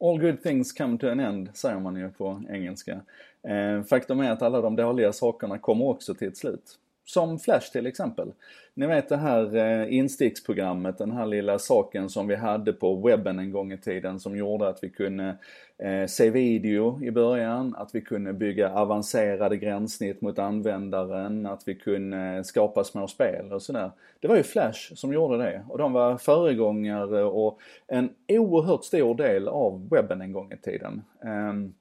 [0.00, 3.00] All good things come to an end, säger man ju på engelska.
[3.42, 6.78] Eh, faktum är att alla de dåliga sakerna kommer också till ett slut.
[7.08, 8.32] Som Flash till exempel.
[8.74, 13.38] Ni vet det här eh, insticksprogrammet, den här lilla saken som vi hade på webben
[13.38, 15.36] en gång i tiden som gjorde att vi kunde
[15.78, 21.74] eh, se video i början, att vi kunde bygga avancerade gränssnitt mot användaren, att vi
[21.74, 23.90] kunde skapa små spel och sådär.
[24.20, 29.14] Det var ju Flash som gjorde det och de var föregångare och en oerhört stor
[29.14, 31.02] del av webben en gång i tiden.
[31.24, 31.74] Ehm,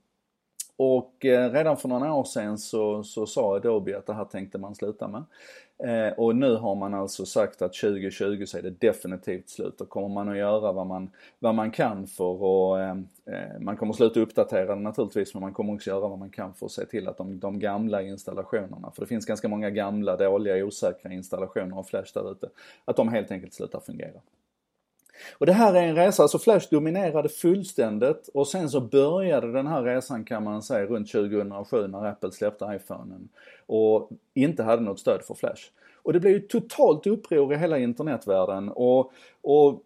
[0.78, 4.58] och eh, redan för några år sedan så, så sa Adobe att det här tänkte
[4.58, 5.24] man sluta med.
[5.84, 9.78] Eh, och nu har man alltså sagt att 2020 så är det definitivt slut.
[9.78, 13.78] Då kommer man att göra vad man, vad man kan för att, eh, eh man
[13.78, 16.66] kommer att sluta uppdatera det naturligtvis men man kommer också göra vad man kan för
[16.66, 20.66] att se till att de, de gamla installationerna, för det finns ganska många gamla, dåliga,
[20.66, 22.50] osäkra installationer av Flash där ute,
[22.86, 24.20] att de helt enkelt slutar fungera.
[25.38, 29.68] Och det här är en resa, alltså Flash dominerade fullständigt och sen så började den
[29.68, 33.30] här resan kan man säga runt 2007 när Apple släppte iPhonen
[33.66, 35.64] och inte hade något stöd för Flash.
[36.04, 39.84] Och det blev ju totalt uppror i hela internetvärlden och, och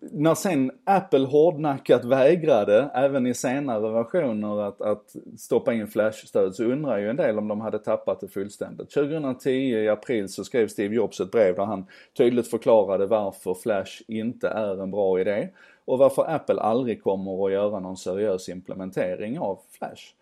[0.00, 6.64] när sen Apple hårdnackat vägrade, även i senare versioner, att, att stoppa in flashstöd så
[6.64, 8.90] undrar ju en del om de hade tappat det fullständigt.
[8.90, 14.02] 2010 i april så skrev Steve Jobs ett brev där han tydligt förklarade varför flash
[14.08, 15.48] inte är en bra idé
[15.84, 20.14] och varför Apple aldrig kommer att göra någon seriös implementering av flash.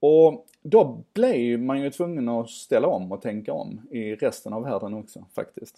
[0.00, 4.62] Och då blev man ju tvungen att ställa om och tänka om i resten av
[4.62, 5.76] världen också faktiskt.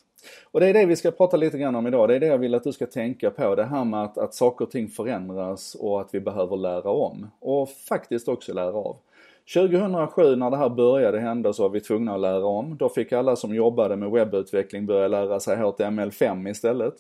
[0.51, 2.09] Och det är det vi ska prata lite grann om idag.
[2.09, 3.55] Det är det jag vill att du ska tänka på.
[3.55, 7.31] Det här med att, att saker och ting förändras och att vi behöver lära om.
[7.41, 8.97] Och faktiskt också lära av.
[9.55, 12.77] 2007 när det här började hända så var vi tvungna att lära om.
[12.77, 16.95] Då fick alla som jobbade med webbutveckling börja lära sig HTML5 istället.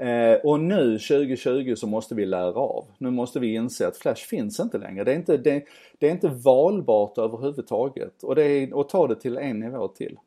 [0.00, 2.84] Eh, och nu 2020 så måste vi lära av.
[2.98, 5.04] Nu måste vi inse att Flash finns inte längre.
[5.04, 5.64] Det är inte, det,
[5.98, 10.18] det är inte valbart överhuvudtaget och det är och ta det till en nivå till.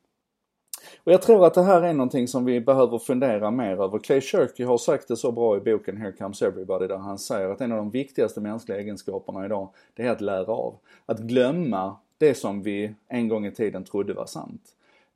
[1.04, 4.00] Och jag tror att det här är någonting som vi behöver fundera mer över.
[4.00, 7.50] Clay Shirky har sagt det så bra i boken Here Comes Everybody där han säger
[7.50, 10.76] att en av de viktigaste mänskliga egenskaperna idag, det är att lära av.
[11.06, 14.62] Att glömma det som vi en gång i tiden trodde var sant.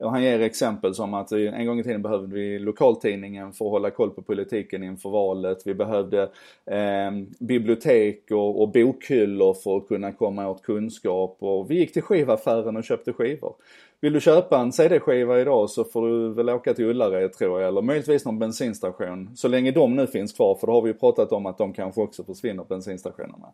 [0.00, 3.70] Och han ger exempel som att en gång i tiden behövde vi lokaltidningen för att
[3.70, 5.62] hålla koll på politiken inför valet.
[5.64, 6.22] Vi behövde
[6.66, 12.02] eh, bibliotek och, och bokhyllor för att kunna komma åt kunskap och vi gick till
[12.02, 13.54] skivaffären och köpte skivor.
[14.00, 17.68] Vill du köpa en CD-skiva idag så får du väl åka till Ullared tror jag,
[17.68, 19.30] eller möjligtvis någon bensinstation.
[19.36, 21.72] Så länge de nu finns kvar, för då har vi ju pratat om att de
[21.72, 23.52] kanske också försvinner, bensinstationerna.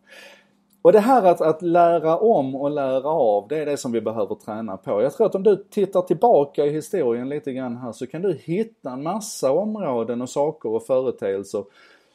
[0.86, 4.00] Och det här att, att lära om och lära av, det är det som vi
[4.00, 5.02] behöver träna på.
[5.02, 8.38] Jag tror att om du tittar tillbaka i historien lite grann här så kan du
[8.44, 11.64] hitta en massa områden och saker och företeelser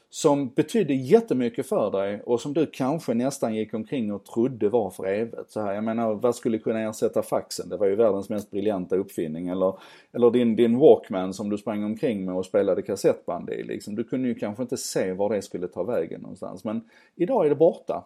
[0.09, 4.89] som betydde jättemycket för dig och som du kanske nästan gick omkring och trodde var
[4.89, 5.51] för evigt.
[5.51, 7.69] Så här, jag menar, vad skulle kunna ersätta faxen?
[7.69, 9.47] Det var ju världens mest briljanta uppfinning.
[9.47, 9.73] Eller,
[10.13, 13.63] eller din, din Walkman som du sprang omkring med och spelade kassettband i.
[13.63, 13.95] Liksom.
[13.95, 16.63] Du kunde ju kanske inte se var det skulle ta vägen någonstans.
[16.63, 16.81] Men
[17.15, 18.03] idag är det borta.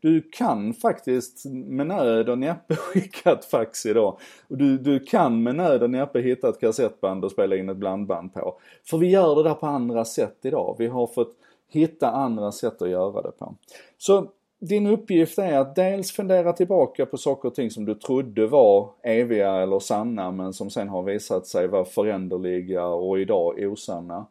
[0.00, 4.18] Du kan faktiskt med nöd och näppe skicka ett fax idag.
[4.48, 7.76] Och du, du kan med nöd och näppe hitta ett kassettband och spela in ett
[7.76, 8.58] blandband på.
[8.84, 10.76] För vi gör det där på andra sätt idag.
[10.78, 11.36] Vi har fått
[11.68, 13.54] hitta andra sätt att göra det på.
[13.98, 14.26] Så
[14.60, 18.90] din uppgift är att dels fundera tillbaka på saker och ting som du trodde var
[19.02, 24.26] eviga eller sanna men som sen har visat sig vara föränderliga och idag osanna.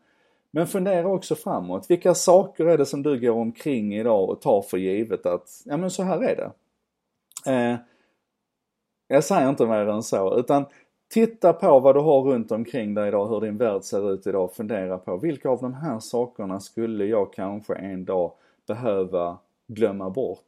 [0.51, 1.85] Men fundera också framåt.
[1.89, 5.77] Vilka saker är det som du går omkring idag och tar för givet att, ja
[5.77, 6.51] men så här är det.
[7.51, 7.77] Eh,
[9.07, 10.65] jag säger inte mer än så, utan
[11.13, 14.53] titta på vad du har runt omkring dig idag, hur din värld ser ut idag.
[14.53, 18.31] Fundera på vilka av de här sakerna skulle jag kanske en dag
[18.67, 19.37] behöva
[19.67, 20.47] glömma bort